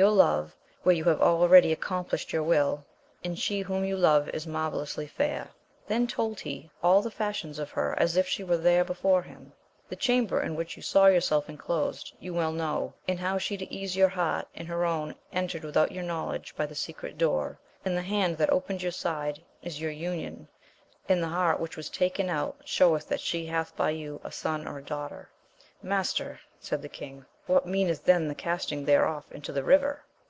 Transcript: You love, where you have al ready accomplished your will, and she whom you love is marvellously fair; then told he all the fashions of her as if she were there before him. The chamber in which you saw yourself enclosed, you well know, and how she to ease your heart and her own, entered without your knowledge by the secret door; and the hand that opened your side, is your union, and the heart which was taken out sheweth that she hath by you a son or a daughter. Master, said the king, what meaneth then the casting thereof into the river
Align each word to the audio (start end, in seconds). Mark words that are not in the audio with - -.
You 0.00 0.10
love, 0.10 0.54
where 0.84 0.94
you 0.94 1.02
have 1.06 1.20
al 1.20 1.48
ready 1.48 1.72
accomplished 1.72 2.32
your 2.32 2.44
will, 2.44 2.84
and 3.24 3.36
she 3.36 3.62
whom 3.62 3.84
you 3.84 3.96
love 3.96 4.28
is 4.28 4.46
marvellously 4.46 5.08
fair; 5.08 5.48
then 5.88 6.06
told 6.06 6.38
he 6.38 6.70
all 6.84 7.02
the 7.02 7.10
fashions 7.10 7.58
of 7.58 7.72
her 7.72 7.98
as 7.98 8.16
if 8.16 8.28
she 8.28 8.44
were 8.44 8.58
there 8.58 8.84
before 8.84 9.22
him. 9.24 9.52
The 9.88 9.96
chamber 9.96 10.40
in 10.40 10.54
which 10.54 10.76
you 10.76 10.84
saw 10.84 11.06
yourself 11.06 11.48
enclosed, 11.48 12.14
you 12.20 12.32
well 12.32 12.52
know, 12.52 12.94
and 13.08 13.18
how 13.18 13.38
she 13.38 13.56
to 13.56 13.68
ease 13.74 13.96
your 13.96 14.10
heart 14.10 14.46
and 14.54 14.68
her 14.68 14.84
own, 14.84 15.16
entered 15.32 15.64
without 15.64 15.90
your 15.90 16.04
knowledge 16.04 16.54
by 16.54 16.64
the 16.66 16.76
secret 16.76 17.18
door; 17.18 17.58
and 17.84 17.96
the 17.96 18.02
hand 18.02 18.38
that 18.38 18.50
opened 18.52 18.82
your 18.84 18.92
side, 18.92 19.42
is 19.64 19.80
your 19.80 19.90
union, 19.90 20.46
and 21.08 21.20
the 21.20 21.26
heart 21.26 21.58
which 21.58 21.76
was 21.76 21.90
taken 21.90 22.28
out 22.30 22.54
sheweth 22.64 23.08
that 23.08 23.18
she 23.18 23.46
hath 23.46 23.74
by 23.74 23.90
you 23.90 24.20
a 24.22 24.30
son 24.30 24.64
or 24.68 24.78
a 24.78 24.84
daughter. 24.84 25.28
Master, 25.82 26.38
said 26.60 26.82
the 26.82 26.88
king, 26.88 27.24
what 27.46 27.64
meaneth 27.66 28.04
then 28.04 28.28
the 28.28 28.34
casting 28.34 28.84
thereof 28.84 29.24
into 29.30 29.52
the 29.52 29.62
river 29.64 30.02